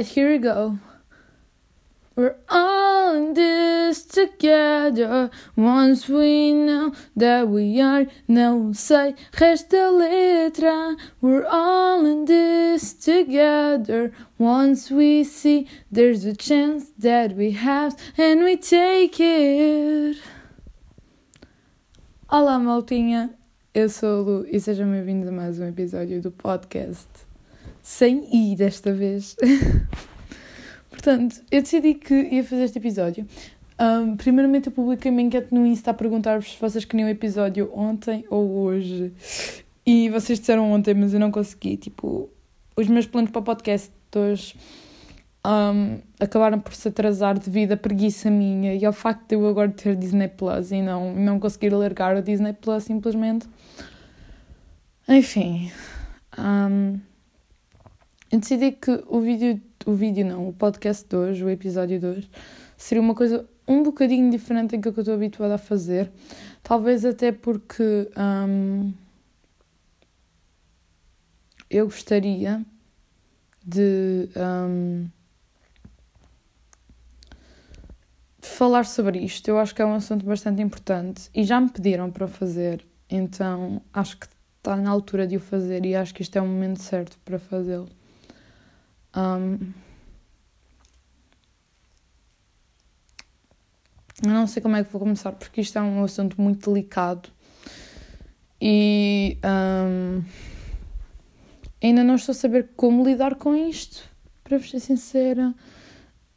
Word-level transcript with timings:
Here 0.00 0.30
we 0.30 0.38
go. 0.38 0.78
We're 2.16 2.36
all 2.48 3.14
in 3.14 3.34
this 3.34 4.04
together. 4.04 5.30
Once 5.54 6.08
we 6.08 6.52
know 6.52 6.94
that 7.14 7.48
we 7.48 7.78
are, 7.78 8.06
não 8.26 8.74
sei 8.74 9.14
resta 9.32 9.90
letra. 9.90 10.96
We're 11.20 11.46
all 11.46 12.06
in 12.06 12.24
this 12.24 12.94
together. 12.94 14.12
Once 14.38 14.90
we 14.90 15.24
see, 15.24 15.68
there's 15.90 16.24
a 16.24 16.34
chance 16.34 16.90
that 16.98 17.36
we 17.36 17.50
have, 17.52 17.94
and 18.16 18.42
we 18.44 18.56
take 18.56 19.20
it. 19.20 20.18
Olá, 22.30 22.58
maltinha. 22.58 23.30
Eu 23.74 23.88
sou 23.90 24.20
a 24.20 24.22
Lu 24.22 24.46
e 24.50 24.58
sejam 24.58 24.90
bem-vindos 24.90 25.28
a 25.28 25.32
mais 25.32 25.58
um 25.58 25.66
episódio 25.66 26.20
do 26.20 26.30
podcast. 26.30 27.31
Sem 27.82 28.28
I 28.32 28.56
desta 28.56 28.92
vez. 28.92 29.36
Portanto, 30.88 31.42
eu 31.50 31.62
decidi 31.62 31.94
que 31.94 32.14
ia 32.14 32.44
fazer 32.44 32.64
este 32.64 32.78
episódio. 32.78 33.26
Um, 33.80 34.16
primeiramente, 34.16 34.68
eu 34.68 34.72
publiquei 34.72 35.10
uma 35.10 35.20
enquete 35.20 35.52
no 35.52 35.66
Insta 35.66 35.90
a 35.90 35.94
perguntar-vos 35.94 36.52
se 36.52 36.60
vocês 36.60 36.84
queriam 36.84 37.08
o 37.08 37.10
episódio 37.10 37.70
ontem 37.74 38.24
ou 38.30 38.58
hoje. 38.58 39.12
E 39.84 40.08
vocês 40.10 40.38
disseram 40.38 40.70
ontem, 40.70 40.94
mas 40.94 41.12
eu 41.12 41.18
não 41.18 41.32
consegui. 41.32 41.76
Tipo, 41.76 42.30
os 42.76 42.86
meus 42.86 43.06
planos 43.06 43.30
para 43.30 43.40
o 43.40 43.42
podcast 43.42 43.90
hoje 44.14 44.54
um, 45.44 45.98
acabaram 46.20 46.60
por 46.60 46.72
se 46.74 46.86
atrasar 46.88 47.38
devido 47.38 47.72
à 47.72 47.76
preguiça 47.76 48.30
minha 48.30 48.74
e 48.74 48.84
ao 48.84 48.92
facto 48.92 49.28
de 49.28 49.34
eu 49.34 49.46
agora 49.46 49.70
ter 49.70 49.96
Disney 49.96 50.28
Plus 50.28 50.70
e 50.70 50.80
não, 50.80 51.14
não 51.14 51.40
conseguir 51.40 51.70
largar 51.70 52.16
o 52.16 52.22
Disney 52.22 52.52
Plus 52.52 52.84
simplesmente. 52.84 53.48
Enfim. 55.08 55.72
Um, 56.38 57.00
eu 58.32 58.40
decidi 58.40 58.72
que 58.72 59.04
o 59.06 59.20
vídeo 59.20 59.60
o 59.84 59.94
vídeo 59.94 60.24
não, 60.24 60.48
o 60.48 60.52
podcast 60.52 61.06
de 61.08 61.16
hoje, 61.16 61.44
o 61.44 61.50
episódio 61.50 61.98
de 61.98 62.06
hoje, 62.06 62.30
seria 62.76 63.02
uma 63.02 63.14
coisa 63.14 63.48
um 63.66 63.82
bocadinho 63.82 64.30
diferente 64.30 64.76
do 64.76 64.82
que 64.82 64.88
eu 64.88 65.00
estou 65.00 65.14
habituada 65.14 65.54
a 65.54 65.58
fazer. 65.58 66.10
Talvez 66.62 67.04
até 67.04 67.32
porque 67.32 68.10
hum, 68.16 68.92
eu 71.70 71.86
gostaria 71.86 72.64
de 73.64 74.28
hum, 74.36 75.08
falar 78.40 78.84
sobre 78.84 79.18
isto. 79.20 79.48
Eu 79.48 79.58
acho 79.58 79.74
que 79.74 79.82
é 79.82 79.86
um 79.86 79.94
assunto 79.94 80.24
bastante 80.24 80.62
importante 80.62 81.30
e 81.34 81.44
já 81.44 81.60
me 81.60 81.70
pediram 81.70 82.10
para 82.10 82.26
fazer, 82.26 82.84
então 83.08 83.82
acho 83.92 84.18
que 84.18 84.26
está 84.58 84.76
na 84.76 84.90
altura 84.90 85.26
de 85.26 85.36
o 85.36 85.40
fazer 85.40 85.84
e 85.84 85.94
acho 85.94 86.14
que 86.14 86.22
isto 86.22 86.36
é 86.36 86.40
o 86.40 86.46
momento 86.46 86.80
certo 86.80 87.18
para 87.24 87.38
fazê-lo. 87.38 87.88
Um, 89.16 89.72
eu 94.24 94.30
não 94.30 94.46
sei 94.46 94.62
como 94.62 94.76
é 94.76 94.84
que 94.84 94.92
vou 94.92 95.00
começar, 95.00 95.32
porque 95.32 95.60
isto 95.60 95.78
é 95.78 95.82
um 95.82 96.04
assunto 96.04 96.40
muito 96.40 96.70
delicado 96.70 97.28
e 98.60 99.38
um, 99.44 100.22
ainda 101.82 102.04
não 102.04 102.14
estou 102.14 102.32
a 102.32 102.36
saber 102.36 102.70
como 102.76 103.04
lidar 103.04 103.34
com 103.34 103.56
isto, 103.56 104.08
para 104.44 104.60
ser 104.60 104.78
sincera. 104.78 105.52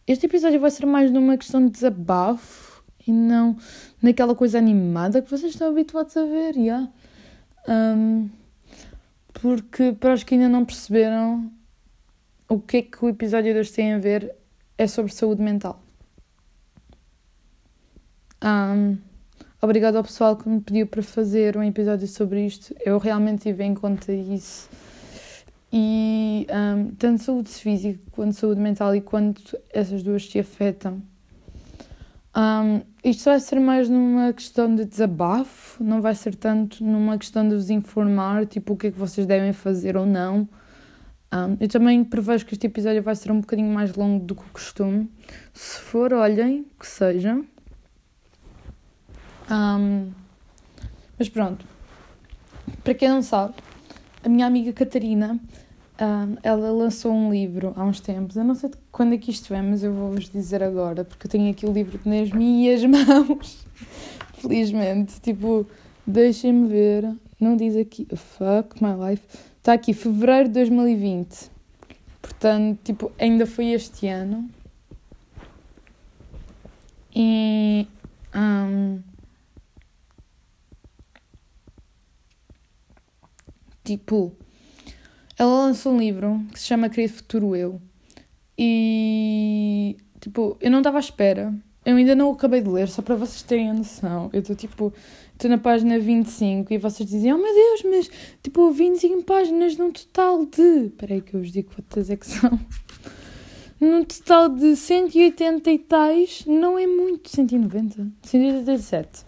Este 0.07 0.25
episódio 0.25 0.59
vai 0.59 0.71
ser 0.71 0.87
mais 0.87 1.11
numa 1.11 1.37
questão 1.37 1.63
de 1.63 1.71
desabafo 1.71 2.83
e 3.05 3.11
não 3.11 3.55
naquela 4.01 4.33
coisa 4.33 4.57
animada 4.57 5.21
que 5.21 5.29
vocês 5.29 5.53
estão 5.53 5.69
habituados 5.69 6.17
a 6.17 6.25
ver, 6.25 6.55
yeah. 6.55 6.89
Um, 7.67 8.29
porque 9.33 9.91
para 9.93 10.13
os 10.13 10.23
que 10.23 10.33
ainda 10.33 10.49
não 10.49 10.65
perceberam, 10.65 11.51
o 12.47 12.59
que 12.59 12.77
é 12.77 12.81
que 12.81 13.03
o 13.03 13.09
episódio 13.09 13.53
de 13.53 13.59
hoje 13.59 13.71
tem 13.71 13.93
a 13.93 13.99
ver 13.99 14.33
é 14.77 14.87
sobre 14.87 15.11
saúde 15.13 15.41
mental. 15.41 15.81
Um, 18.43 18.97
obrigado 19.61 19.95
ao 19.95 20.03
pessoal 20.03 20.35
que 20.35 20.47
me 20.47 20.61
pediu 20.61 20.85
para 20.85 21.01
fazer 21.01 21.57
um 21.57 21.63
episódio 21.63 22.07
sobre 22.07 22.45
isto. 22.45 22.75
Eu 22.85 22.97
realmente 22.97 23.43
tive 23.43 23.63
em 23.63 23.73
conta 23.73 24.11
isso. 24.11 24.69
E 25.73 26.47
um, 26.49 26.91
tanto 26.95 27.23
saúde 27.23 27.49
física 27.49 27.99
quanto 28.11 28.33
saúde 28.33 28.61
mental 28.61 28.95
e 28.95 29.01
quanto 29.01 29.57
essas 29.73 30.03
duas 30.03 30.27
te 30.27 30.39
afetam. 30.39 31.01
Um, 32.37 32.81
isto 33.03 33.25
vai 33.25 33.39
ser 33.39 33.59
mais 33.59 33.89
numa 33.89 34.33
questão 34.33 34.75
de 34.75 34.85
desabafo, 34.85 35.81
não 35.83 36.01
vai 36.01 36.13
ser 36.13 36.35
tanto 36.35 36.83
numa 36.83 37.17
questão 37.17 37.47
de 37.47 37.55
vos 37.55 37.69
informar, 37.69 38.45
tipo, 38.45 38.73
o 38.73 38.77
que 38.77 38.87
é 38.87 38.91
que 38.91 38.99
vocês 38.99 39.25
devem 39.25 39.53
fazer 39.53 39.95
ou 39.95 40.05
não. 40.05 40.47
Um, 41.35 41.57
eu 41.59 41.67
também 41.67 42.01
prevejo 42.01 42.45
que 42.45 42.53
este 42.53 42.67
episódio 42.67 43.03
vai 43.03 43.13
ser 43.13 43.29
um 43.29 43.41
bocadinho 43.41 43.69
mais 43.73 43.93
longo 43.93 44.23
do 44.23 44.33
que 44.33 44.41
o 44.41 44.49
costume. 44.53 45.11
Se 45.53 45.79
for, 45.81 46.13
olhem, 46.13 46.65
que 46.79 46.87
seja. 46.87 47.41
Um, 49.51 50.11
mas 51.19 51.27
pronto. 51.27 51.65
Para 52.85 52.93
quem 52.93 53.09
não 53.09 53.21
sabe, 53.21 53.53
a 54.23 54.29
minha 54.29 54.47
amiga 54.47 54.71
Catarina, 54.71 55.37
um, 55.99 56.37
ela 56.41 56.71
lançou 56.71 57.11
um 57.11 57.29
livro 57.29 57.73
há 57.75 57.83
uns 57.83 57.99
tempos. 57.99 58.37
Eu 58.37 58.45
não 58.45 58.55
sei 58.55 58.71
quando 58.89 59.13
é 59.13 59.17
que 59.17 59.29
isto 59.29 59.53
é, 59.53 59.61
mas 59.61 59.83
eu 59.83 59.93
vou-vos 59.93 60.29
dizer 60.29 60.63
agora, 60.63 61.03
porque 61.03 61.27
eu 61.27 61.31
tenho 61.31 61.51
aqui 61.51 61.65
o 61.65 61.71
livro 61.73 61.99
nas 62.05 62.31
minhas 62.31 62.81
mãos. 62.85 63.65
Felizmente. 64.35 65.19
Tipo, 65.19 65.67
deixem-me 66.07 66.69
ver. 66.69 67.13
Não 67.39 67.55
diz 67.57 67.75
aqui. 67.75 68.07
Fuck 68.15 68.81
my 68.81 69.09
life. 69.09 69.23
Está 69.57 69.73
aqui, 69.73 69.93
fevereiro 69.93 70.47
de 70.47 70.53
2020. 70.55 71.51
Portanto, 72.21 72.79
tipo, 72.83 73.11
ainda 73.19 73.45
foi 73.45 73.71
este 73.71 74.07
ano. 74.07 74.49
E. 77.15 77.87
Um, 78.35 79.01
tipo, 83.83 84.35
ela 85.37 85.65
lançou 85.65 85.93
um 85.93 85.99
livro 85.99 86.41
que 86.51 86.59
se 86.59 86.65
chama 86.65 86.89
Querido 86.89 87.13
Futuro 87.13 87.55
Eu. 87.55 87.81
E. 88.57 89.97
Tipo, 90.19 90.57
eu 90.59 90.71
não 90.71 90.79
estava 90.79 90.97
à 90.97 90.99
espera. 90.99 91.53
Eu 91.85 91.97
ainda 91.97 92.15
não 92.15 92.29
o 92.29 92.33
acabei 92.33 92.61
de 92.61 92.69
ler, 92.69 92.87
só 92.87 93.01
para 93.01 93.15
vocês 93.15 93.43
terem 93.43 93.69
a 93.69 93.73
noção. 93.73 94.29
Eu 94.33 94.39
estou 94.39 94.55
tipo 94.55 94.91
estou 95.35 95.49
na 95.49 95.57
página 95.57 95.99
25 95.99 96.73
e 96.73 96.77
vocês 96.77 97.07
dizem, 97.07 97.33
oh 97.33 97.37
meu 97.37 97.53
Deus, 97.53 97.83
mas 97.83 98.09
tipo 98.41 98.71
25 98.71 99.23
páginas 99.23 99.77
num 99.77 99.91
total 99.91 100.45
de. 100.45 100.87
Espera 100.87 101.13
aí 101.13 101.21
que 101.21 101.35
eu 101.35 101.41
vos 101.41 101.51
digo 101.51 101.71
quantas 101.75 102.09
é 102.09 102.15
que 102.15 102.25
são. 102.25 102.59
Num 103.77 104.05
total 104.05 104.47
de 104.47 104.73
180 104.73 105.69
e 105.69 105.79
tais, 105.79 106.45
não 106.45 106.79
é 106.79 106.87
muito. 106.87 107.29
190? 107.29 108.07
187. 108.23 109.25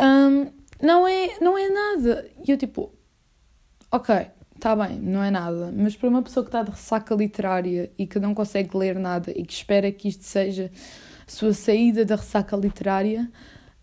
Um, 0.00 0.46
não, 0.80 1.06
é, 1.06 1.36
não 1.40 1.58
é 1.58 1.68
nada. 1.68 2.30
E 2.46 2.52
eu 2.52 2.56
tipo, 2.56 2.92
ok, 3.90 4.28
está 4.54 4.76
bem, 4.76 5.00
não 5.00 5.22
é 5.22 5.32
nada. 5.32 5.74
Mas 5.76 5.96
para 5.96 6.08
uma 6.08 6.22
pessoa 6.22 6.44
que 6.44 6.48
está 6.48 6.62
de 6.62 6.70
ressaca 6.70 7.12
literária 7.12 7.90
e 7.98 8.06
que 8.06 8.20
não 8.20 8.34
consegue 8.34 8.76
ler 8.76 8.96
nada 9.00 9.32
e 9.32 9.44
que 9.44 9.52
espera 9.52 9.90
que 9.90 10.08
isto 10.08 10.22
seja 10.22 10.70
a 11.26 11.30
sua 11.30 11.52
saída 11.52 12.04
da 12.04 12.14
ressaca 12.14 12.56
literária. 12.56 13.28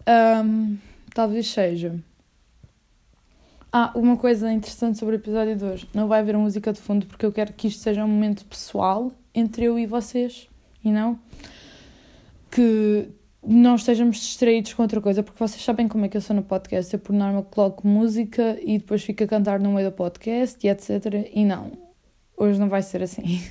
Um, 0.07 0.77
talvez 1.17 1.47
seja. 1.47 1.95
Ah, 3.73 3.91
uma 3.95 4.15
coisa 4.15 4.53
interessante 4.53 4.99
sobre 4.99 5.15
o 5.15 5.17
episódio 5.17 5.55
de 5.55 5.65
hoje. 5.65 5.89
Não 5.91 6.07
vai 6.07 6.19
haver 6.19 6.37
música 6.37 6.71
de 6.71 6.79
fundo 6.79 7.07
porque 7.07 7.25
eu 7.25 7.31
quero 7.31 7.53
que 7.53 7.67
isto 7.67 7.81
seja 7.81 8.05
um 8.05 8.07
momento 8.07 8.45
pessoal 8.45 9.11
entre 9.33 9.65
eu 9.65 9.79
e 9.79 9.87
vocês. 9.87 10.47
E 10.85 10.91
não 10.91 11.19
que 12.51 13.09
não 13.43 13.75
estejamos 13.75 14.17
distraídos 14.17 14.73
com 14.73 14.83
outra 14.83 15.01
coisa, 15.01 15.23
porque 15.23 15.39
vocês 15.39 15.63
sabem 15.63 15.87
como 15.87 16.05
é 16.05 16.07
que 16.07 16.17
eu 16.17 16.21
sou 16.21 16.35
no 16.35 16.43
podcast. 16.43 16.93
Eu, 16.93 16.99
por 16.99 17.13
norma, 17.13 17.41
coloco 17.41 17.87
música 17.87 18.55
e 18.61 18.77
depois 18.77 19.03
fico 19.03 19.23
a 19.23 19.27
cantar 19.27 19.59
no 19.59 19.71
meio 19.71 19.89
do 19.89 19.95
podcast 19.95 20.65
e 20.65 20.69
etc. 20.69 21.31
E 21.33 21.43
não, 21.43 21.71
hoje 22.37 22.59
não 22.59 22.69
vai 22.69 22.83
ser 22.83 23.01
assim. 23.01 23.41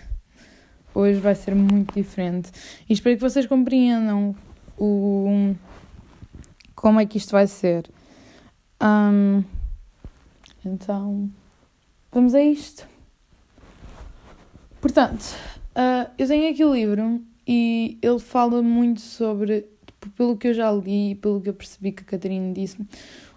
Hoje 0.95 1.21
vai 1.21 1.35
ser 1.35 1.55
muito 1.55 1.93
diferente. 1.93 2.51
E 2.89 2.93
espero 2.95 3.17
que 3.17 3.23
vocês 3.23 3.45
compreendam 3.45 4.35
o 4.79 5.55
como 6.87 7.01
é 7.01 7.05
que 7.05 7.19
isto 7.19 7.33
vai 7.33 7.49
ser. 7.49 7.91
Um, 8.81 9.43
então, 10.65 11.29
vamos 12.13 12.33
a 12.33 12.41
isto. 12.41 12.87
Portanto, 14.81 15.35
uh, 15.75 16.09
eu 16.17 16.29
tenho 16.29 16.49
aqui 16.49 16.65
o 16.65 16.73
livro 16.73 17.21
e 17.45 17.99
ele 18.01 18.21
fala 18.21 18.63
muito 18.63 19.01
sobre, 19.01 19.67
tipo, 19.85 20.11
pelo 20.11 20.37
que 20.37 20.47
eu 20.47 20.55
já 20.55 20.71
li 20.71 21.11
e 21.11 21.15
pelo 21.17 21.41
que 21.41 21.49
eu 21.49 21.55
percebi 21.55 21.91
que 21.91 22.05
a 22.05 22.07
Catarina 22.07 22.53
disse, 22.53 22.79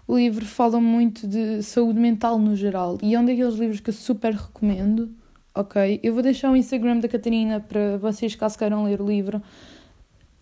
o 0.06 0.16
livro 0.16 0.46
fala 0.46 0.80
muito 0.80 1.26
de 1.26 1.60
saúde 1.64 1.98
mental 1.98 2.38
no 2.38 2.54
geral 2.54 2.98
e 3.02 3.16
é 3.16 3.18
um 3.18 3.24
daqueles 3.24 3.56
livros 3.56 3.80
que 3.80 3.90
eu 3.90 3.94
super 3.94 4.32
recomendo. 4.32 5.10
Ok, 5.52 5.98
eu 6.04 6.14
vou 6.14 6.22
deixar 6.22 6.52
o 6.52 6.56
Instagram 6.56 7.00
da 7.00 7.08
Catarina 7.08 7.58
para 7.58 7.98
vocês, 7.98 8.36
caso 8.36 8.56
queiram 8.56 8.84
ler 8.84 9.00
o 9.00 9.06
livro, 9.06 9.42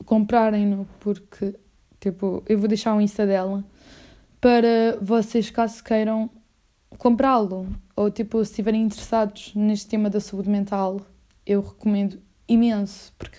comprarem-no, 0.04 0.86
porque 1.00 1.54
Tipo, 2.00 2.42
eu 2.48 2.58
vou 2.58 2.68
deixar 2.68 2.94
o 2.94 3.00
Insta 3.00 3.26
dela 3.26 3.64
para 4.40 4.96
vocês, 5.02 5.50
caso 5.50 5.82
queiram 5.82 6.30
comprá-lo. 6.96 7.66
Ou, 7.96 8.10
tipo, 8.10 8.44
se 8.44 8.52
estiverem 8.52 8.82
interessados 8.82 9.52
neste 9.54 9.88
tema 9.88 10.08
da 10.08 10.20
saúde 10.20 10.48
mental, 10.48 11.00
eu 11.44 11.60
recomendo 11.60 12.20
imenso, 12.48 13.12
porque 13.18 13.38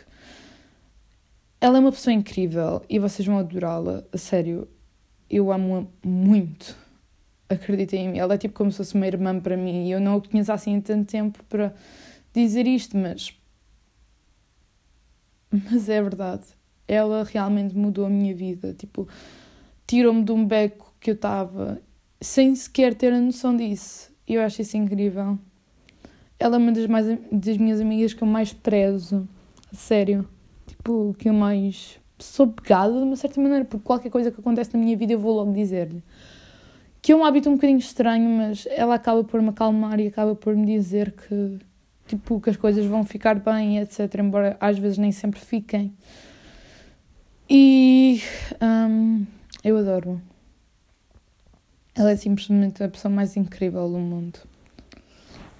ela 1.62 1.78
é 1.78 1.82
uma 1.82 1.92
pessoa 1.92 2.14
incrível 2.14 2.82
e 2.90 3.00
vocês 3.00 3.26
vão 3.26 3.38
adorá-la, 3.38 4.04
a 4.14 4.18
sério. 4.18 4.68
Eu 5.30 5.52
amo-a 5.52 5.86
muito. 6.08 6.76
Acreditem 7.48 8.06
em 8.06 8.10
mim. 8.10 8.18
Ela 8.20 8.36
é 8.36 8.38
tipo 8.38 8.54
como 8.56 8.72
se 8.72 8.78
fosse 8.78 8.96
uma 8.96 9.08
irmã 9.08 9.40
para 9.40 9.58
mim 9.58 9.88
e 9.88 9.92
eu 9.92 10.00
não 10.00 10.16
a 10.16 10.22
conheço 10.22 10.52
assim 10.52 10.80
tanto 10.82 11.12
tempo 11.12 11.44
para 11.46 11.74
dizer 12.34 12.66
isto, 12.68 12.98
mas. 12.98 13.34
Mas 15.52 15.90
é 15.90 16.02
verdade. 16.02 16.59
Ela 16.90 17.24
realmente 17.24 17.78
mudou 17.78 18.06
a 18.06 18.10
minha 18.10 18.34
vida. 18.34 18.74
Tipo, 18.74 19.08
tirou-me 19.86 20.24
de 20.24 20.32
um 20.32 20.44
beco 20.44 20.92
que 21.00 21.12
eu 21.12 21.16
estava 21.16 21.80
sem 22.20 22.56
sequer 22.56 22.96
ter 22.96 23.14
a 23.14 23.20
noção 23.20 23.56
disso. 23.56 24.12
E 24.28 24.34
eu 24.34 24.42
acho 24.42 24.62
isso 24.62 24.76
incrível. 24.76 25.38
Ela 26.40 26.56
é 26.56 26.58
uma 26.58 26.72
das, 26.72 26.88
mais, 26.88 27.06
das 27.32 27.58
minhas 27.58 27.80
amigas 27.80 28.14
que 28.14 28.24
eu 28.24 28.28
mais 28.28 28.52
prezo. 28.52 29.28
Sério. 29.72 30.28
Tipo, 30.66 31.16
que 31.18 31.30
eu 31.30 31.34
mais 31.34 32.00
sou 32.18 32.48
pegada 32.48 32.94
de 32.94 33.04
uma 33.04 33.16
certa 33.16 33.40
maneira, 33.40 33.66
porque 33.66 33.84
qualquer 33.84 34.10
coisa 34.10 34.32
que 34.32 34.40
acontece 34.40 34.74
na 34.74 34.80
minha 34.80 34.96
vida 34.98 35.14
eu 35.14 35.20
vou 35.20 35.36
logo 35.36 35.54
dizer-lhe. 35.54 36.04
Que 37.02 37.14
é 37.14 37.16
um 37.16 37.24
hábito 37.24 37.50
um 37.50 37.56
bocadinho 37.56 37.80
estranho, 37.80 38.30
mas 38.30 38.68
ela 38.70 38.96
acaba 38.96 39.24
por 39.24 39.42
me 39.42 39.50
acalmar 39.50 40.00
e 40.00 40.08
acaba 40.08 40.36
por 40.36 40.56
me 40.56 40.66
dizer 40.66 41.14
que, 41.14 41.60
tipo, 42.08 42.42
que 42.42 42.50
as 42.50 42.58
coisas 42.58 42.86
vão 42.86 43.06
ficar 43.06 43.36
bem, 43.36 43.80
etc. 43.80 44.14
Embora 44.20 44.58
às 44.60 44.78
vezes 44.78 44.98
nem 44.98 45.12
sempre 45.12 45.40
fiquem. 45.40 45.94
E 47.50 48.22
um, 48.62 49.26
eu 49.64 49.78
adoro. 49.78 50.22
Ela 51.96 52.12
é 52.12 52.16
simplesmente 52.16 52.84
a 52.84 52.88
pessoa 52.88 53.12
mais 53.12 53.36
incrível 53.36 53.90
do 53.90 53.98
mundo. 53.98 54.40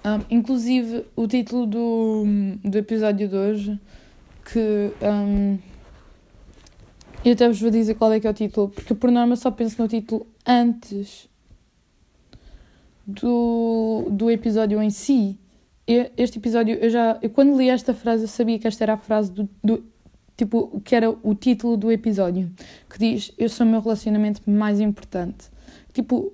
Um, 0.04 0.24
inclusive, 0.30 1.04
o 1.16 1.26
título 1.26 1.66
do, 1.66 2.24
do 2.64 2.78
episódio 2.78 3.28
de 3.28 3.34
hoje, 3.34 3.80
que 4.44 4.92
um, 5.02 5.58
eu 7.24 7.32
até 7.32 7.48
vos 7.48 7.60
vou 7.60 7.70
dizer 7.70 7.96
qual 7.96 8.12
é 8.12 8.20
que 8.20 8.26
é 8.26 8.30
o 8.30 8.34
título, 8.34 8.68
porque 8.68 8.94
por 8.94 9.10
norma 9.10 9.34
só 9.34 9.50
penso 9.50 9.82
no 9.82 9.88
título 9.88 10.26
antes 10.46 11.28
do, 13.04 14.06
do 14.10 14.30
episódio 14.30 14.80
em 14.80 14.90
si. 14.90 15.38
Este 16.16 16.38
episódio, 16.38 16.76
eu 16.76 16.88
já. 16.88 17.18
Eu 17.20 17.30
quando 17.30 17.58
li 17.58 17.68
esta 17.68 17.92
frase, 17.92 18.22
eu 18.22 18.28
sabia 18.28 18.60
que 18.60 18.68
esta 18.68 18.84
era 18.84 18.94
a 18.94 18.96
frase 18.96 19.32
do, 19.32 19.48
do 19.62 19.89
tipo, 20.40 20.70
o 20.72 20.80
que 20.80 20.94
era 20.94 21.10
o 21.10 21.34
título 21.34 21.76
do 21.76 21.92
episódio, 21.92 22.50
que 22.88 22.98
diz: 22.98 23.30
Eu 23.36 23.48
sou 23.48 23.66
o 23.66 23.68
meu 23.68 23.80
relacionamento 23.80 24.48
mais 24.50 24.80
importante. 24.80 25.50
Tipo, 25.92 26.32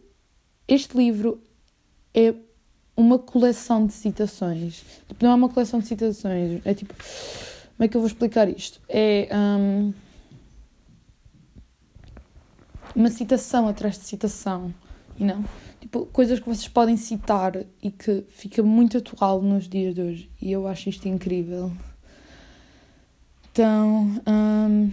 este 0.68 0.96
livro 0.96 1.42
é 2.14 2.32
uma 2.96 3.18
coleção 3.18 3.84
de 3.84 3.92
citações. 3.92 4.84
Tipo, 5.08 5.24
não 5.24 5.32
é 5.32 5.34
uma 5.34 5.48
coleção 5.48 5.80
de 5.80 5.86
citações, 5.86 6.60
é 6.64 6.72
tipo. 6.72 6.94
Como 6.94 7.84
é 7.84 7.88
que 7.88 7.96
eu 7.96 8.00
vou 8.00 8.08
explicar 8.08 8.48
isto? 8.48 8.80
É. 8.88 9.28
Um, 9.36 9.92
uma 12.94 13.10
citação 13.10 13.68
atrás 13.68 13.98
de 13.98 14.04
citação, 14.04 14.72
e 15.18 15.24
não? 15.24 15.44
Tipo, 15.80 16.06
coisas 16.06 16.38
que 16.38 16.46
vocês 16.46 16.68
podem 16.68 16.96
citar 16.96 17.52
e 17.82 17.90
que 17.90 18.24
fica 18.28 18.62
muito 18.62 18.98
atual 18.98 19.42
nos 19.42 19.68
dias 19.68 19.94
de 19.94 20.00
hoje. 20.00 20.30
E 20.40 20.50
eu 20.52 20.66
acho 20.66 20.88
isto 20.88 21.06
incrível. 21.06 21.70
Então, 23.58 24.22
hum, 24.28 24.92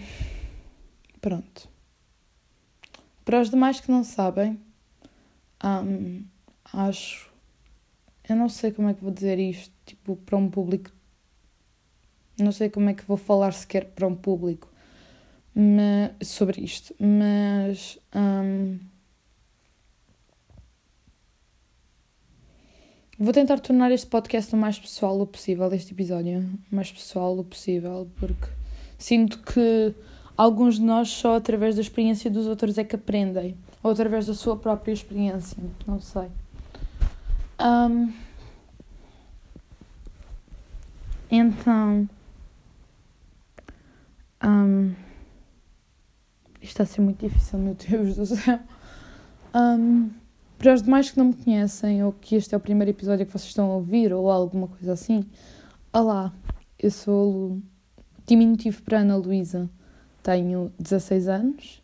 pronto. 1.20 1.68
Para 3.26 3.42
os 3.42 3.50
demais 3.50 3.82
que 3.82 3.92
não 3.92 4.06
sabem, 4.06 4.58
hum, 5.62 6.24
acho. 6.72 7.30
Eu 8.30 8.38
não 8.38 8.48
sei 8.48 8.72
como 8.72 8.88
é 8.88 8.94
que 8.94 9.04
vou 9.04 9.12
dizer 9.12 9.38
isto, 9.38 9.74
tipo, 9.86 10.16
para 10.16 10.38
um 10.38 10.50
público. 10.50 10.92
Não 12.40 12.54
sei 12.54 12.70
como 12.70 12.90
é 12.90 12.94
que 12.94 13.04
vou 13.04 13.18
falar 13.18 13.52
sequer 13.52 13.84
para 13.88 14.08
um 14.08 14.16
público 14.16 14.70
mas, 15.54 16.26
sobre 16.26 16.62
isto, 16.62 16.96
mas. 16.98 18.00
Hum, 18.16 18.80
Vou 23.20 23.32
tentar 23.32 23.60
tornar 23.60 23.92
este 23.92 24.08
podcast 24.08 24.56
o 24.56 24.58
mais 24.58 24.80
pessoal 24.80 25.20
o 25.22 25.28
possível, 25.28 25.72
este 25.72 25.94
episódio, 25.94 26.50
o 26.72 26.76
mais 26.76 26.92
pessoal 26.92 27.38
o 27.38 27.44
possível, 27.44 28.10
porque 28.20 28.48
sinto 28.98 29.38
que 29.44 29.94
alguns 30.36 30.76
de 30.76 30.82
nós 30.82 31.10
só 31.10 31.36
através 31.36 31.76
da 31.76 31.82
experiência 31.82 32.32
dos 32.32 32.48
outros 32.48 32.76
é 32.80 32.84
que 32.84 32.96
aprendem, 32.96 33.56
ou 33.84 33.92
através 33.92 34.26
da 34.26 34.34
sua 34.34 34.58
própria 34.58 34.92
experiência, 34.92 35.62
não 35.86 36.00
sei. 36.02 36.28
Um, 37.62 38.12
então. 41.30 42.10
Um, 44.44 44.96
isto 46.60 46.82
está 46.82 46.84
a 46.84 46.86
ser 46.88 47.02
muito 47.02 47.20
difícil, 47.20 47.60
meu 47.60 47.76
Deus 47.76 48.16
do 48.16 48.26
céu. 48.26 48.60
Um, 49.54 50.23
para 50.64 50.74
os 50.76 50.82
demais 50.82 51.12
que 51.12 51.18
não 51.18 51.26
me 51.26 51.34
conhecem, 51.34 52.06
ou 52.06 52.14
que 52.14 52.38
este 52.38 52.56
é 52.56 52.58
o 52.58 52.60
primeiro 52.62 52.90
episódio 52.90 53.26
que 53.26 53.32
vocês 53.34 53.50
estão 53.50 53.70
a 53.70 53.76
ouvir, 53.76 54.14
ou 54.14 54.32
alguma 54.32 54.70
coisa 54.70 54.94
assim, 54.94 55.30
olá, 55.92 56.34
eu 56.80 56.90
sou 56.90 57.62
diminutivo 58.26 58.82
para 58.82 59.00
Ana 59.00 59.18
Luísa, 59.18 59.70
tenho 60.24 60.72
16 60.80 61.28
anos 61.28 61.84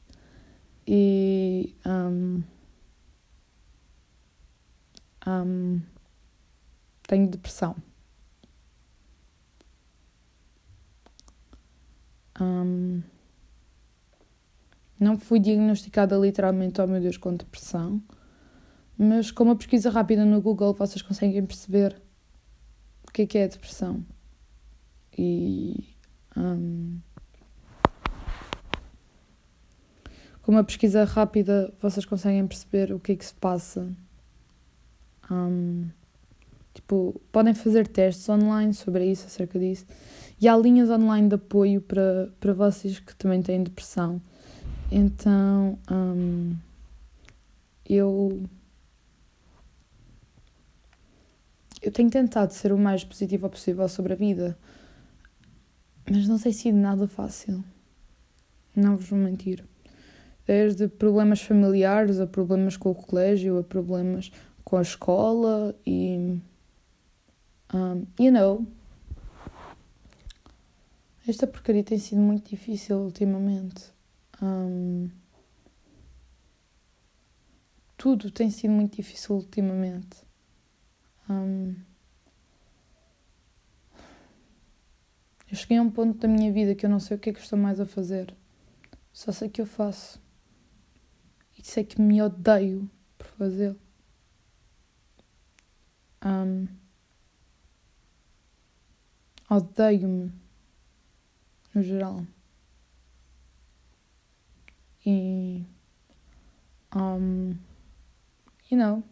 e. 0.87 1.75
Um, 1.85 2.41
um, 5.27 5.81
tenho 7.03 7.27
depressão. 7.27 7.75
Um, 12.39 13.03
não 14.97 15.19
fui 15.19 15.41
diagnosticada 15.41 16.15
literalmente, 16.15 16.79
oh 16.79 16.87
meu 16.87 17.01
Deus, 17.01 17.17
com 17.17 17.35
depressão 17.35 18.01
mas 19.01 19.31
com 19.31 19.45
uma 19.45 19.55
pesquisa 19.55 19.89
rápida 19.89 20.25
no 20.25 20.41
Google 20.41 20.73
vocês 20.73 21.01
conseguem 21.01 21.45
perceber 21.45 22.01
o 23.07 23.11
que 23.13 23.21
é 23.21 23.25
que 23.25 23.37
é 23.37 23.47
depressão. 23.47 24.03
E. 25.17 25.95
Um, 26.35 26.99
com 30.41 30.51
uma 30.51 30.63
pesquisa 30.63 31.05
rápida 31.05 31.73
vocês 31.81 32.05
conseguem 32.05 32.45
perceber 32.45 32.91
o 32.91 32.99
que 32.99 33.13
é 33.13 33.15
que 33.15 33.25
se 33.25 33.33
passa. 33.33 33.89
Um, 35.31 35.87
tipo, 36.73 37.21
podem 37.31 37.53
fazer 37.53 37.87
testes 37.87 38.27
online 38.27 38.73
sobre 38.73 39.09
isso, 39.09 39.27
acerca 39.27 39.57
disso. 39.57 39.85
E 40.41 40.47
há 40.47 40.57
linhas 40.57 40.89
online 40.89 41.29
de 41.29 41.35
apoio 41.35 41.79
para, 41.79 42.33
para 42.37 42.51
vocês 42.51 42.99
que 42.99 43.15
também 43.15 43.41
têm 43.41 43.63
depressão. 43.63 44.21
Então, 44.91 45.77
um, 45.89 46.55
eu 47.85 48.43
eu 51.81 51.91
tenho 51.91 52.09
tentado 52.09 52.53
ser 52.53 52.71
o 52.71 52.77
mais 52.77 53.03
positiva 53.03 53.49
possível 53.49 53.87
sobre 53.87 54.13
a 54.13 54.15
vida, 54.15 54.57
mas 56.09 56.27
não 56.27 56.37
tem 56.37 56.51
sido 56.51 56.77
nada 56.77 57.07
fácil. 57.07 57.63
Não 58.75 58.97
vos 58.97 59.09
vou 59.09 59.19
mentir. 59.19 59.63
Desde 60.45 60.87
problemas 60.87 61.41
familiares 61.41 62.19
a 62.19 62.27
problemas 62.27 62.75
com 62.75 62.91
o 62.91 62.95
colégio, 62.95 63.59
a 63.59 63.63
problemas 63.63 64.31
com 64.63 64.77
a 64.77 64.81
escola 64.81 65.75
e. 65.85 66.39
Um, 67.73 68.05
you 68.19 68.31
know. 68.31 68.65
Esta 71.27 71.45
porcaria 71.45 71.83
tem 71.83 71.99
sido 71.99 72.21
muito 72.21 72.49
difícil 72.49 72.97
ultimamente. 72.97 73.91
Um, 74.41 75.09
tudo 77.95 78.31
tem 78.31 78.49
sido 78.49 78.71
muito 78.71 78.95
difícil 78.95 79.35
ultimamente. 79.35 80.17
Um, 81.29 81.58
eu 85.49 85.57
cheguei 85.57 85.77
a 85.77 85.81
um 85.81 85.89
ponto 85.89 86.17
da 86.19 86.27
minha 86.27 86.51
vida 86.51 86.75
que 86.75 86.85
eu 86.85 86.89
não 86.89 86.99
sei 86.99 87.17
o 87.17 87.19
que 87.19 87.29
é 87.29 87.33
que 87.33 87.39
estou 87.39 87.57
mais 87.57 87.79
a 87.79 87.85
fazer. 87.85 88.35
Só 89.11 89.31
sei 89.31 89.49
que 89.49 89.61
eu 89.61 89.65
faço. 89.65 90.21
E 91.57 91.63
sei 91.65 91.83
que 91.83 92.01
me 92.01 92.21
odeio 92.21 92.89
por 93.17 93.27
fazê-lo. 93.27 93.79
Um, 96.23 96.67
Odeio-me. 99.49 100.31
No 101.73 101.81
geral. 101.81 102.23
E. 105.03 105.65
Um, 106.95 107.57
you 108.69 108.77
know. 108.77 109.03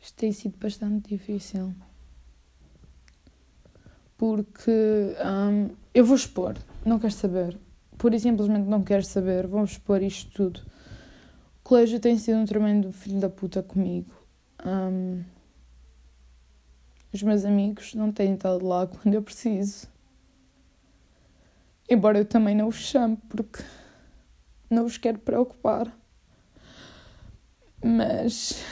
Isto 0.00 0.16
tem 0.16 0.32
sido 0.32 0.58
bastante 0.58 1.08
difícil. 1.08 1.74
Porque 4.24 4.70
hum, 5.22 5.68
eu 5.92 6.02
vou 6.02 6.16
expor, 6.16 6.56
não 6.82 6.98
quero 6.98 7.12
saber. 7.12 7.58
Pura 7.98 8.16
e 8.16 8.20
simplesmente 8.20 8.66
não 8.66 8.82
quero 8.82 9.04
saber, 9.04 9.46
vou 9.46 9.62
expor 9.62 10.02
isto 10.02 10.30
tudo. 10.32 10.60
O 11.60 11.62
colégio 11.62 12.00
tem 12.00 12.16
sido 12.16 12.38
um 12.38 12.46
tremendo 12.46 12.90
filho 12.90 13.20
da 13.20 13.28
puta 13.28 13.62
comigo. 13.62 14.10
Um, 14.64 15.22
Os 17.12 17.22
meus 17.22 17.44
amigos 17.44 17.92
não 17.92 18.10
têm 18.10 18.32
estado 18.32 18.66
lá 18.66 18.86
quando 18.96 19.12
eu 19.12 19.22
preciso. 19.22 19.88
Embora 21.86 22.16
eu 22.16 22.24
também 22.24 22.54
não 22.54 22.68
os 22.68 22.76
chame, 22.76 23.18
porque 23.28 23.62
não 24.70 24.86
os 24.86 24.96
quero 24.96 25.18
preocupar. 25.18 25.94
Mas 27.84 28.64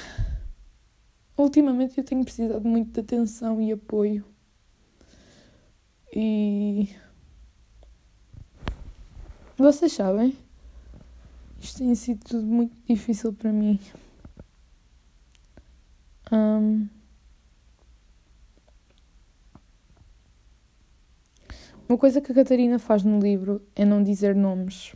ultimamente 1.37 1.99
eu 1.99 2.05
tenho 2.05 2.25
precisado 2.25 2.67
muito 2.67 2.91
de 2.93 3.01
atenção 3.01 3.61
e 3.61 3.71
apoio. 3.71 4.32
E 6.15 6.95
vocês 9.57 9.93
sabem, 9.93 10.37
isto 11.59 11.79
tem 11.79 11.95
sido 11.95 12.23
tudo 12.25 12.45
muito 12.45 12.77
difícil 12.87 13.33
para 13.33 13.51
mim. 13.51 13.81
Um, 16.31 16.87
uma 21.89 21.97
coisa 21.97 22.21
que 22.21 22.31
a 22.31 22.35
Catarina 22.35 22.79
faz 22.79 23.03
no 23.03 23.19
livro 23.19 23.63
é 23.75 23.85
não 23.85 24.03
dizer 24.03 24.35
nomes 24.35 24.95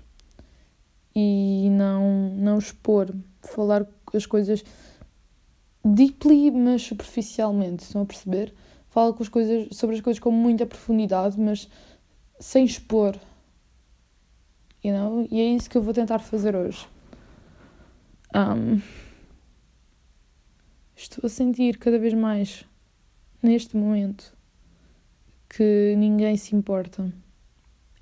e 1.14 1.70
não, 1.70 2.30
não 2.34 2.58
expor, 2.58 3.14
falar 3.40 3.86
as 4.12 4.26
coisas 4.26 4.62
deeply, 5.82 6.50
mas 6.50 6.82
superficialmente. 6.82 7.84
Estão 7.84 8.02
a 8.02 8.06
perceber? 8.06 8.52
Fala 8.96 9.12
com 9.12 9.22
as 9.22 9.28
coisas, 9.28 9.76
sobre 9.76 9.94
as 9.94 10.00
coisas 10.00 10.18
com 10.18 10.30
muita 10.30 10.64
profundidade, 10.64 11.38
mas 11.38 11.68
sem 12.40 12.64
expor. 12.64 13.14
You 14.82 14.94
know? 14.94 15.28
E 15.30 15.38
é 15.38 15.44
isso 15.44 15.68
que 15.68 15.76
eu 15.76 15.82
vou 15.82 15.92
tentar 15.92 16.18
fazer 16.18 16.56
hoje. 16.56 16.88
Um, 18.34 18.80
estou 20.96 21.26
a 21.26 21.28
sentir 21.28 21.76
cada 21.76 21.98
vez 21.98 22.14
mais, 22.14 22.64
neste 23.42 23.76
momento, 23.76 24.34
que 25.46 25.94
ninguém 25.98 26.34
se 26.38 26.56
importa. 26.56 27.12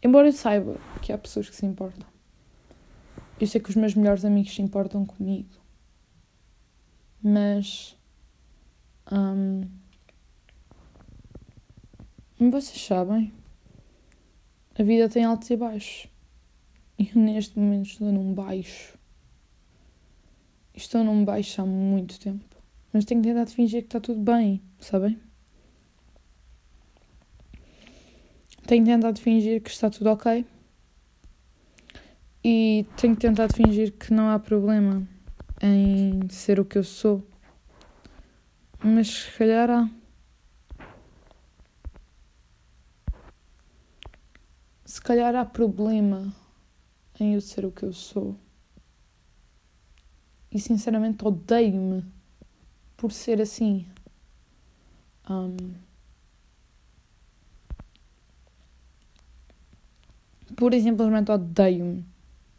Embora 0.00 0.28
eu 0.28 0.32
saiba 0.32 0.76
que 1.02 1.12
há 1.12 1.18
pessoas 1.18 1.50
que 1.50 1.56
se 1.56 1.66
importam. 1.66 2.06
Eu 3.40 3.48
sei 3.48 3.60
que 3.60 3.70
os 3.70 3.74
meus 3.74 3.96
melhores 3.96 4.24
amigos 4.24 4.54
se 4.54 4.62
importam 4.62 5.04
comigo. 5.04 5.50
Mas. 7.20 7.98
Um, 9.10 9.82
vocês 12.38 12.85
sabem, 12.85 13.33
a 14.79 14.83
vida 14.83 15.09
tem 15.09 15.25
altos 15.25 15.50
e 15.50 15.57
baixos. 15.57 16.09
E 16.99 17.11
eu 17.14 17.21
neste 17.21 17.59
momento 17.59 17.87
estou 17.87 18.12
num 18.12 18.35
baixo. 18.35 18.99
Estou 20.75 21.05
num 21.05 21.25
baixo 21.25 21.62
há 21.62 21.67
muito 21.67 22.19
tempo. 22.19 22.45
Mas 22.93 23.05
tenho 23.05 23.23
tentado 23.23 23.50
fingir 23.50 23.83
que 23.83 23.88
está 23.88 24.00
tudo 24.00 24.21
bem, 24.21 24.61
sabem? 24.79 25.19
Tenho 28.67 28.85
tentado 28.85 29.21
fingir 29.21 29.61
que 29.62 29.71
está 29.71 29.91
tudo 29.91 30.11
ok. 30.11 30.45
E 32.43 32.87
tenho 32.97 33.17
tentado 33.17 33.55
fingir 33.55 33.93
que 33.93 34.12
não 34.12 34.31
há 34.31 34.38
problema 34.38 35.07
em 35.61 36.29
ser 36.29 36.61
o 36.61 36.64
que 36.64 36.79
eu 36.79 36.85
sou. 36.85 37.26
Mas 38.83 39.09
se 39.09 39.38
calhar 39.38 39.71
há. 39.71 39.88
Se 44.94 45.02
calhar 45.02 45.34
há 45.34 45.44
problema 45.44 46.32
em 47.18 47.34
eu 47.34 47.40
ser 47.40 47.64
o 47.64 47.72
que 47.72 47.82
eu 47.82 47.92
sou. 47.92 48.36
E 50.52 50.60
sinceramente 50.60 51.26
odeio-me 51.26 52.04
por 52.96 53.10
ser 53.10 53.40
assim. 53.40 53.88
Um, 55.28 55.74
por 60.54 60.72
simplesmente 60.72 61.32
odeio-me 61.32 62.04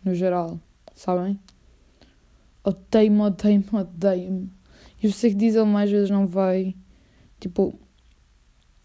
no 0.03 0.13
geral, 0.13 0.59
sabem? 0.93 1.39
Odeio-me, 2.65 3.21
odeio-me, 3.21 3.79
odeio-me. 3.79 4.51
Eu 5.01 5.13
sei 5.13 5.29
que 5.29 5.37
dizer 5.37 5.63
mais 5.63 5.89
vezes 5.89 6.09
não 6.09 6.27
vai, 6.27 6.75
tipo, 7.39 7.79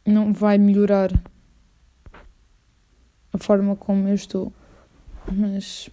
não 0.06 0.32
vai 0.32 0.56
melhorar 0.56 1.10
forma 3.40 3.76
como 3.76 4.08
eu 4.08 4.14
estou. 4.14 4.52
Mas, 5.30 5.90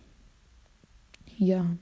yeah. 1.40 1.76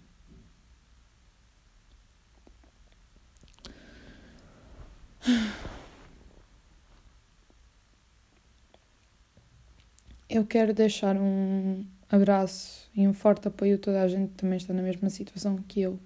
Eu 10.30 10.46
quero 10.46 10.74
deixar 10.74 11.16
um 11.16 11.86
abraço 12.10 12.90
e 12.96 13.08
um 13.08 13.14
forte 13.14 13.48
apoio 13.48 13.76
a 13.76 13.78
toda 13.78 14.02
a 14.02 14.08
gente 14.08 14.30
que 14.30 14.36
também 14.36 14.58
está 14.58 14.74
na 14.74 14.82
mesma 14.82 15.10
situação 15.10 15.58
que 15.68 15.82
eu, 15.82 16.00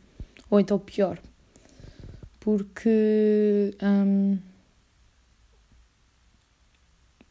ou 0.49 0.59
então 0.59 0.77
pior, 0.77 1.19
porque 2.39 3.75
um, 3.81 4.37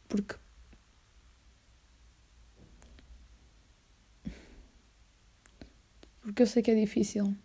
porque 0.07 0.35
porque 6.29 6.43
eu 6.43 6.47
sei 6.47 6.61
que 6.61 6.69
é 6.69 6.75
difícil. 6.75 7.35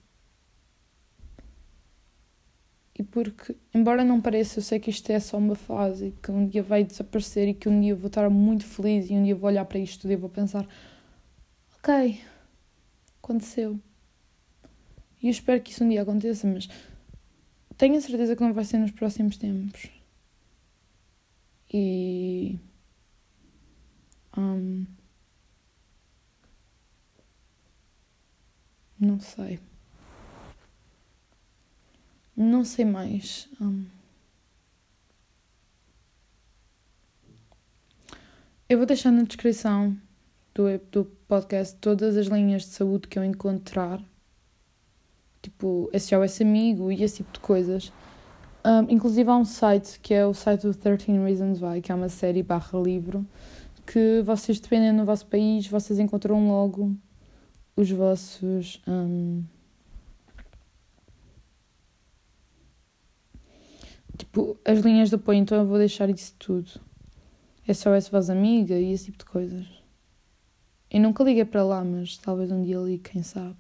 E 2.97 3.03
porque, 3.03 3.57
embora 3.75 4.05
não 4.05 4.21
pareça, 4.21 4.59
eu 4.59 4.63
sei 4.63 4.79
que 4.79 4.91
isto 4.91 5.11
é 5.11 5.19
só 5.19 5.39
uma 5.39 5.55
fase, 5.55 6.15
que 6.23 6.31
um 6.31 6.47
dia 6.47 6.63
vai 6.63 6.85
desaparecer 6.85 7.49
e 7.49 7.55
que 7.55 7.69
um 7.69 7.81
dia 7.81 7.93
eu 7.93 7.97
vou 7.97 8.09
estar 8.09 8.29
muito 8.29 8.65
feliz 8.65 9.09
e 9.09 9.15
um 9.15 9.25
dia 9.25 9.35
vou 9.35 9.49
olhar 9.49 9.65
para 9.65 9.79
isto 9.79 10.09
e 10.09 10.17
vou 10.17 10.29
pensar: 10.29 10.69
ok, 11.79 12.21
aconteceu. 13.23 13.81
E 15.21 15.27
eu 15.29 15.31
espero 15.31 15.63
que 15.63 15.73
isso 15.73 15.83
um 15.83 15.89
dia 15.89 16.03
aconteça, 16.03 16.47
mas 16.47 16.69
tenho 17.79 17.97
a 17.97 18.01
certeza 18.03 18.37
que 18.37 18.43
não 18.43 18.53
vai 18.53 18.65
ser 18.65 18.79
nos 18.79 18.91
próximos 18.91 19.39
tempos. 19.39 19.89
E. 21.73 22.59
Um, 24.37 24.85
Não 29.05 29.21
sei. 29.21 29.61
Não 32.35 32.65
sei 32.65 32.87
mais. 32.87 33.49
Um... 33.61 33.85
Eu 38.67 38.79
vou 38.79 38.87
deixar 38.87 39.11
na 39.11 39.23
descrição 39.23 39.95
do, 40.55 40.79
do 40.91 41.05
podcast 41.29 41.77
todas 41.77 42.17
as 42.17 42.29
linhas 42.29 42.63
de 42.63 42.69
saúde 42.69 43.07
que 43.07 43.19
eu 43.19 43.25
encontrar. 43.25 44.01
Tipo, 45.43 45.91
SOS 45.93 46.41
Amigo 46.41 46.91
e 46.91 47.03
esse 47.03 47.19
tipo 47.19 47.33
de 47.35 47.41
coisas. 47.41 47.93
Um, 48.65 48.91
inclusive 48.91 49.29
há 49.29 49.37
um 49.37 49.45
site 49.45 50.01
que 50.01 50.15
é 50.15 50.25
o 50.25 50.33
site 50.33 50.63
do 50.63 50.75
13 50.75 51.13
Reasons 51.19 51.61
Why, 51.61 51.83
que 51.83 51.93
é 51.93 51.95
uma 51.95 52.09
série 52.09 52.43
barra 52.43 52.81
livro, 52.81 53.27
que 53.87 54.23
vocês, 54.25 54.59
dependendo 54.59 55.01
do 55.01 55.05
vosso 55.05 55.27
país, 55.27 55.67
vocês 55.67 55.99
encontram 55.99 56.49
logo 56.49 56.97
os 57.77 57.91
vossos. 57.91 58.83
Um, 58.87 59.45
tipo, 64.17 64.59
as 64.65 64.81
linhas 64.81 65.09
de 65.09 65.17
apoio, 65.17 65.39
então 65.39 65.59
eu 65.59 65.67
vou 65.67 65.79
deixar 65.79 66.09
isso 66.11 66.35
tudo. 66.39 66.71
SOS 67.67 68.09
Voz 68.09 68.29
Amiga 68.29 68.79
e 68.79 68.93
esse 68.93 69.07
tipo 69.07 69.19
de 69.19 69.25
coisas. 69.25 69.67
Eu 70.91 71.01
nunca 71.01 71.25
liguei 71.25 71.45
para 71.45 71.65
lá, 71.65 71.83
mas 71.83 72.19
talvez 72.19 72.53
um 72.53 72.63
dia 72.63 72.79
ligue, 72.79 73.11
quem 73.11 73.23
sabe. 73.23 73.57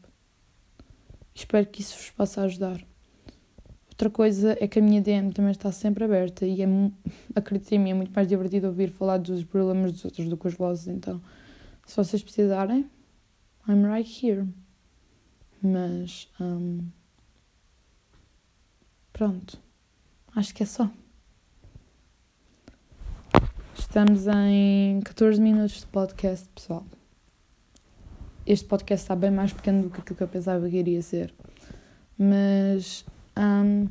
Espero 1.35 1.67
que 1.67 1.81
isso 1.81 1.97
vos 1.97 2.11
possa 2.11 2.43
ajudar. 2.43 2.81
Outra 3.89 4.11
coisa 4.11 4.57
é 4.61 4.69
que 4.69 4.79
a 4.79 4.83
minha 4.83 5.01
DM 5.01 5.33
também 5.33 5.53
está 5.53 5.73
sempre 5.73 6.05
aberta 6.05 6.45
e 6.45 6.63
é, 6.63 6.67
acredito 7.35 7.73
em 7.73 7.79
mim, 7.79 7.91
é 7.91 7.95
muito 7.95 8.13
mais 8.13 8.29
divertido 8.29 8.67
ouvir 8.67 8.91
falar 8.91 9.19
dos 9.19 9.43
problemas 9.45 9.93
dos 9.93 10.05
outros 10.05 10.29
do 10.29 10.37
que 10.37 10.49
os 10.49 10.55
vossos, 10.55 10.89
então 10.89 11.21
se 11.87 11.97
vocês 11.97 12.23
precisarem, 12.23 12.89
I'm 13.67 13.83
right 13.83 14.07
here. 14.07 14.47
Mas. 15.63 16.29
Um, 16.39 16.91
pronto. 19.11 19.59
Acho 20.37 20.55
que 20.55 20.63
é 20.63 20.67
só. 20.67 20.91
Estamos 23.75 24.27
em 24.27 25.01
14 25.01 25.41
minutos 25.41 25.81
de 25.81 25.87
podcast, 25.87 26.47
pessoal. 26.55 26.85
Este 28.47 28.67
podcast 28.67 29.05
está 29.05 29.17
bem 29.17 29.31
mais 29.31 29.55
pequeno 29.55 29.85
do 29.85 29.91
que 29.91 30.01
aquilo 30.01 30.17
que 30.17 30.23
eu 30.23 30.29
pensava 30.29 30.69
que 30.69 30.77
iria 30.77 31.01
ser. 31.01 31.33
Mas. 32.19 33.03
Um, 33.39 33.89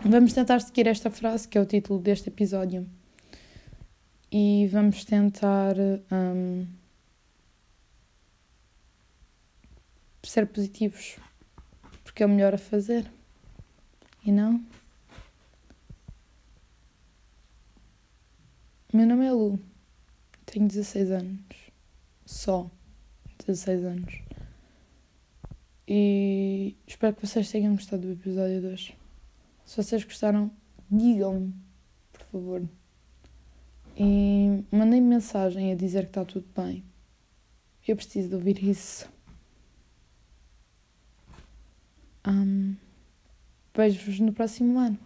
vamos 0.00 0.32
tentar 0.32 0.58
seguir 0.60 0.88
esta 0.88 1.08
frase, 1.08 1.46
que 1.46 1.56
é 1.56 1.60
o 1.60 1.66
título 1.66 2.00
deste 2.00 2.30
episódio. 2.30 2.84
E 4.32 4.66
vamos 4.72 5.04
tentar. 5.04 5.76
Um, 6.10 6.77
ser 10.22 10.46
positivos, 10.46 11.16
porque 12.04 12.22
é 12.22 12.26
o 12.26 12.28
melhor 12.28 12.54
a 12.54 12.58
fazer. 12.58 13.10
E 14.24 14.32
não? 14.32 14.64
Meu 18.92 19.06
nome 19.06 19.26
é 19.26 19.32
Lu, 19.32 19.60
tenho 20.46 20.66
16 20.66 21.10
anos. 21.10 21.40
Só 22.24 22.70
16 23.46 23.84
anos. 23.84 24.22
E 25.86 26.76
espero 26.86 27.14
que 27.14 27.26
vocês 27.26 27.50
tenham 27.50 27.74
gostado 27.74 28.02
do 28.02 28.12
episódio 28.12 28.60
2. 28.60 28.92
Se 29.64 29.76
vocês 29.82 30.04
gostaram, 30.04 30.50
digam-me, 30.90 31.54
por 32.12 32.22
favor. 32.22 32.68
E 33.96 34.64
mandem 34.70 35.00
-me 35.00 35.08
mensagem 35.08 35.72
a 35.72 35.74
dizer 35.74 36.04
que 36.04 36.10
está 36.10 36.24
tudo 36.24 36.46
bem. 36.54 36.84
Eu 37.86 37.96
preciso 37.96 38.28
de 38.28 38.34
ouvir 38.34 38.62
isso. 38.62 39.08
Um, 42.26 42.76
Vejo-vos 43.74 44.18
no 44.20 44.32
próximo 44.32 44.78
ano. 44.78 44.98